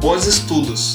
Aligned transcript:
Bons 0.00 0.26
estudos! 0.26 0.94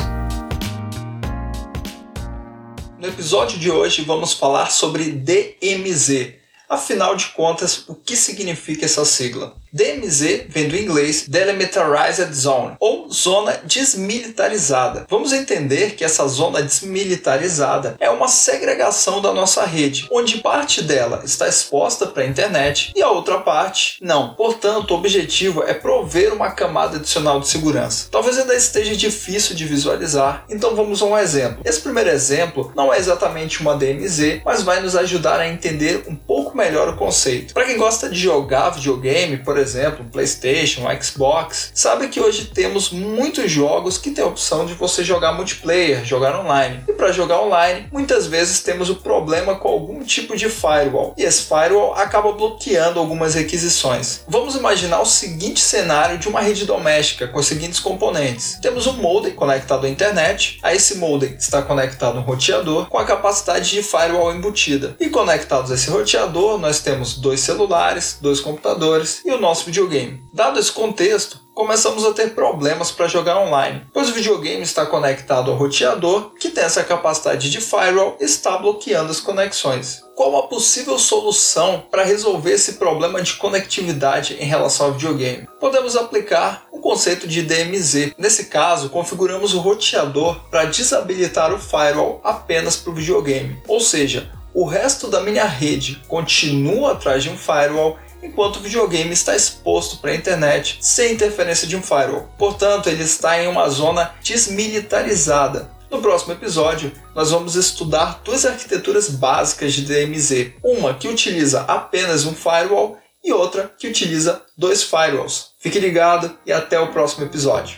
No 2.98 3.08
episódio 3.08 3.60
de 3.60 3.70
hoje 3.70 4.02
vamos 4.02 4.34
falar 4.34 4.72
sobre 4.72 5.12
DMZ. 5.12 6.34
Afinal 6.68 7.16
de 7.16 7.28
contas, 7.28 7.88
o 7.88 7.94
que 7.94 8.18
significa 8.18 8.84
essa 8.86 9.06
sigla? 9.06 9.56
DMZ 9.76 10.46
vem 10.48 10.70
do 10.70 10.78
inglês 10.78 11.26
Delimitarized 11.28 12.34
Zone, 12.34 12.78
ou 12.80 13.12
zona 13.12 13.60
desmilitarizada. 13.66 15.06
Vamos 15.10 15.34
entender 15.34 15.96
que 15.96 16.06
essa 16.06 16.26
zona 16.30 16.62
desmilitarizada 16.62 17.98
é 18.00 18.10
uma 18.10 18.30
segregação 18.30 19.22
da 19.22 19.34
nossa 19.34 19.66
rede, 19.66 20.08
onde 20.10 20.38
parte 20.38 20.82
dela 20.82 21.24
está 21.26 21.50
exposta 21.50 22.06
para 22.06 22.24
a 22.24 22.26
internet 22.26 22.94
e 22.96 23.02
a 23.02 23.10
outra 23.10 23.42
parte 23.42 23.98
não. 24.00 24.34
Portanto, 24.36 24.92
o 24.92 24.96
objetivo 24.96 25.62
é 25.64 25.74
prover 25.74 26.34
uma 26.34 26.52
camada 26.52 26.96
adicional 26.96 27.42
de 27.42 27.50
segurança. 27.50 28.08
Talvez 28.10 28.40
ainda 28.40 28.56
esteja 28.56 28.96
difícil 28.96 29.58
de 29.58 29.66
visualizar, 29.66 30.46
então 30.50 30.74
vamos 30.74 31.02
a 31.02 31.06
um 31.06 31.18
exemplo. 31.18 31.60
Esse 31.66 31.82
primeiro 31.82 32.12
exemplo 32.12 32.72
não 32.78 32.94
é 32.94 32.98
exatamente 32.98 33.60
uma 33.60 33.76
DMZ, 33.76 34.40
mas 34.46 34.64
vai 34.64 34.80
nos 34.80 34.96
ajudar 34.96 35.42
a 35.42 35.50
entender 35.50 36.06
um 36.08 36.16
pouco 36.16 36.56
melhor 36.56 36.88
o 36.88 36.96
conceito. 36.96 37.54
Para 37.54 37.66
quem 37.66 37.76
gosta 37.76 38.08
de 38.08 38.18
jogar 38.18 38.70
videogame, 38.70 39.36
por 39.36 39.58
exemplo, 39.58 39.65
exemplo, 39.66 40.06
um 40.06 40.10
PlayStation, 40.10 40.88
um 40.88 41.02
Xbox, 41.02 41.72
sabe 41.74 42.08
que 42.08 42.20
hoje 42.20 42.46
temos 42.46 42.92
muitos 42.92 43.52
jogos 43.52 43.98
que 43.98 44.12
tem 44.12 44.24
a 44.24 44.28
opção 44.28 44.66
de 44.66 44.74
você 44.74 45.04
jogar 45.04 45.34
multiplayer, 45.34 46.06
jogar 46.06 46.40
online. 46.40 46.84
E 46.88 46.94
para 46.94 47.12
jogar 47.12 47.42
online, 47.42 47.88
muitas 47.92 48.28
vezes 48.28 48.62
temos 48.62 48.90
o 48.90 48.96
problema 48.96 49.56
com 49.56 49.68
algum 49.68 50.04
tipo 50.04 50.38
de 50.38 50.50
firewall, 50.50 51.14
e 51.18 51.24
esse 51.24 51.44
firewall 51.44 51.96
acaba 51.96 52.32
bloqueando 52.32 53.00
algumas 53.00 53.34
requisições. 53.34 54.22
Vamos 54.28 54.56
imaginar 54.56 55.02
o 55.02 55.06
seguinte 55.06 55.60
cenário 55.60 56.18
de 56.18 56.30
uma 56.30 56.42
rede 56.42 56.66
doméstica 56.66 57.28
com 57.28 57.40
os 57.40 57.48
seguintes 57.48 57.80
componentes: 57.80 58.60
temos 58.62 58.86
um 58.86 58.94
modem 58.94 59.34
conectado 59.34 59.86
à 59.86 59.90
internet, 59.90 60.60
a 60.62 60.74
esse 60.74 60.96
modem 60.96 61.36
está 61.38 61.62
conectado 61.62 62.20
um 62.20 62.22
roteador 62.22 62.88
com 62.88 63.00
a 63.00 63.06
capacidade 63.06 63.70
de 63.72 63.82
firewall 63.82 64.34
embutida. 64.34 64.96
E 65.00 65.10
conectados 65.10 65.72
a 65.72 65.76
esse 65.76 65.90
roteador, 65.90 66.60
nós 66.60 66.80
temos 66.80 67.18
dois 67.18 67.40
celulares, 67.40 68.18
dois 68.22 68.40
computadores 68.40 69.22
e 69.26 69.32
o 69.32 69.40
nosso 69.40 69.55
nosso 69.56 69.66
videogame. 69.66 70.22
Dado 70.34 70.60
esse 70.60 70.72
contexto, 70.72 71.40
começamos 71.54 72.04
a 72.04 72.12
ter 72.12 72.36
problemas 72.36 72.92
para 72.92 73.08
jogar 73.08 73.40
online, 73.40 73.84
pois 73.94 74.10
o 74.10 74.14
videogame 74.14 74.62
está 74.64 74.86
conectado 74.86 75.50
ao 75.50 75.56
roteador, 75.56 76.32
que 76.38 76.50
tem 76.50 76.66
essa 76.66 76.84
capacidade 76.84 77.50
de 77.50 77.62
firewall 77.62 78.18
está 78.20 78.58
bloqueando 78.58 79.12
as 79.12 79.22
conexões. 79.22 80.04
Qual 80.14 80.38
a 80.38 80.48
possível 80.48 81.00
solução 81.00 81.86
para 81.90 82.04
resolver 82.04 82.52
esse 82.52 82.74
problema 82.74 83.22
de 83.22 83.36
conectividade 83.36 84.36
em 84.42 84.46
relação 84.46 84.88
ao 84.88 84.94
videogame? 84.94 85.48
Podemos 85.58 85.96
aplicar 85.96 86.66
o 86.70 86.80
conceito 86.80 87.26
de 87.26 87.42
DMZ. 87.42 88.14
Nesse 88.18 88.48
caso, 88.48 88.90
configuramos 88.90 89.54
o 89.54 89.60
roteador 89.60 90.36
para 90.50 90.66
desabilitar 90.66 91.54
o 91.54 91.60
firewall 91.60 92.20
apenas 92.26 92.76
para 92.76 92.92
o 92.92 92.96
videogame, 92.96 93.58
ou 93.70 93.80
seja, 93.80 94.30
o 94.54 94.66
resto 94.66 95.08
da 95.10 95.22
minha 95.22 95.46
rede 95.46 96.02
continua 96.08 96.94
atrás 96.94 97.24
de 97.24 97.30
um 97.30 97.38
firewall 97.38 97.98
enquanto 98.22 98.58
o 98.58 98.60
videogame 98.60 99.12
está 99.12 99.36
exposto 99.36 99.98
para 99.98 100.12
a 100.12 100.16
internet 100.16 100.78
sem 100.82 101.14
interferência 101.14 101.68
de 101.68 101.76
um 101.76 101.82
firewall. 101.82 102.30
Portanto, 102.38 102.88
ele 102.88 103.04
está 103.04 103.42
em 103.42 103.48
uma 103.48 103.70
zona 103.70 104.14
desmilitarizada. 104.24 105.72
No 105.90 106.02
próximo 106.02 106.34
episódio, 106.34 106.92
nós 107.14 107.32
vamos 107.32 107.56
estudar 107.56 108.22
duas 108.24 108.46
arquiteturas 108.46 109.10
básicas 109.10 109.74
de 109.74 109.86
DMZ: 109.86 110.54
uma 110.64 110.94
que 110.94 111.08
utiliza 111.08 111.62
apenas 111.62 112.26
um 112.26 112.34
firewall 112.34 112.98
e 113.24 113.32
outra 113.32 113.72
que 113.78 113.88
utiliza 113.88 114.42
dois 114.58 114.84
firewalls. 114.84 115.54
Fique 115.60 115.80
ligado 115.80 116.38
e 116.46 116.52
até 116.52 116.80
o 116.80 116.92
próximo 116.92 117.26
episódio. 117.26 117.78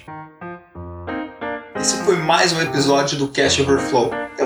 Esse 1.79 2.03
foi 2.03 2.17
mais 2.17 2.51
um 2.51 2.61
episódio 2.61 3.17
do 3.17 3.27
Cache 3.27 3.61
Overflow. 3.61 4.11